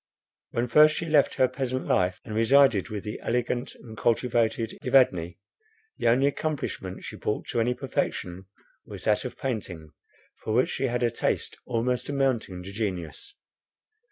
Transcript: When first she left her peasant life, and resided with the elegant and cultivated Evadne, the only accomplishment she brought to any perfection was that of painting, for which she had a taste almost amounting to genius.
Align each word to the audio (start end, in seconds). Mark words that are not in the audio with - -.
When 0.49 0.67
first 0.67 0.95
she 0.95 1.05
left 1.05 1.35
her 1.35 1.47
peasant 1.47 1.85
life, 1.85 2.19
and 2.25 2.33
resided 2.33 2.89
with 2.89 3.03
the 3.03 3.19
elegant 3.21 3.75
and 3.75 3.95
cultivated 3.95 4.75
Evadne, 4.83 5.37
the 5.99 6.07
only 6.07 6.25
accomplishment 6.25 7.03
she 7.03 7.17
brought 7.17 7.45
to 7.49 7.59
any 7.61 7.75
perfection 7.75 8.45
was 8.83 9.03
that 9.03 9.25
of 9.25 9.37
painting, 9.37 9.91
for 10.43 10.53
which 10.55 10.69
she 10.71 10.85
had 10.85 11.03
a 11.03 11.11
taste 11.11 11.55
almost 11.67 12.09
amounting 12.09 12.63
to 12.63 12.71
genius. 12.71 13.35